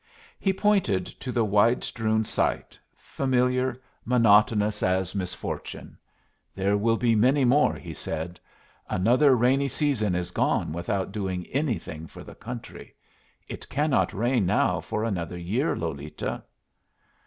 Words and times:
He 0.39 0.51
pointed 0.51 1.05
to 1.05 1.31
the 1.31 1.45
wide 1.45 1.83
strewn 1.83 2.25
sight, 2.25 2.79
familiar, 2.97 3.79
monotonous 4.03 4.81
as 4.81 5.13
misfortune. 5.13 5.95
"There 6.55 6.75
will 6.75 6.97
be 6.97 7.13
many 7.13 7.45
more," 7.45 7.75
he 7.75 7.93
said. 7.93 8.39
"Another 8.89 9.35
rainy 9.37 9.67
season 9.67 10.15
is 10.15 10.31
gone 10.31 10.73
without 10.73 11.11
doing 11.11 11.45
anything 11.51 12.07
for 12.07 12.23
the 12.23 12.33
country. 12.33 12.95
It 13.47 13.69
cannot 13.69 14.11
rain 14.11 14.43
now 14.47 14.79
for 14.81 15.03
another 15.03 15.37
year, 15.37 15.75
Lolita." 15.75 16.45